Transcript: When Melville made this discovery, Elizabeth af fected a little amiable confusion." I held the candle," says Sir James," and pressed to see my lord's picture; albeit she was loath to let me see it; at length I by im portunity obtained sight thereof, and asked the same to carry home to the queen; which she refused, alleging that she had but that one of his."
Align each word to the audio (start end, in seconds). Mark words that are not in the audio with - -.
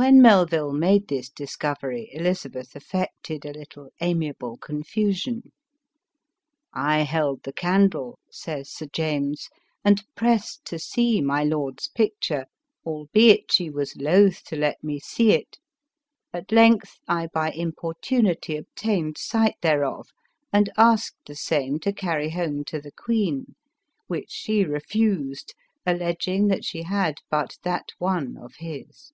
When 0.00 0.22
Melville 0.22 0.72
made 0.72 1.08
this 1.08 1.28
discovery, 1.28 2.08
Elizabeth 2.12 2.76
af 2.76 2.86
fected 2.88 3.44
a 3.44 3.58
little 3.58 3.88
amiable 4.00 4.56
confusion." 4.56 5.50
I 6.72 6.98
held 6.98 7.42
the 7.42 7.52
candle," 7.52 8.20
says 8.30 8.70
Sir 8.70 8.86
James," 8.92 9.48
and 9.84 10.04
pressed 10.14 10.64
to 10.66 10.78
see 10.78 11.20
my 11.20 11.42
lord's 11.42 11.88
picture; 11.88 12.46
albeit 12.86 13.50
she 13.50 13.70
was 13.70 13.96
loath 13.96 14.44
to 14.44 14.54
let 14.54 14.84
me 14.84 15.00
see 15.00 15.32
it; 15.32 15.58
at 16.32 16.52
length 16.52 17.00
I 17.08 17.26
by 17.26 17.50
im 17.50 17.72
portunity 17.72 18.56
obtained 18.56 19.18
sight 19.18 19.56
thereof, 19.62 20.10
and 20.52 20.70
asked 20.78 21.26
the 21.26 21.34
same 21.34 21.80
to 21.80 21.92
carry 21.92 22.30
home 22.30 22.62
to 22.66 22.80
the 22.80 22.92
queen; 22.92 23.56
which 24.06 24.30
she 24.30 24.62
refused, 24.64 25.56
alleging 25.84 26.46
that 26.46 26.64
she 26.64 26.84
had 26.84 27.16
but 27.32 27.58
that 27.64 27.88
one 27.98 28.36
of 28.36 28.54
his." 28.58 29.10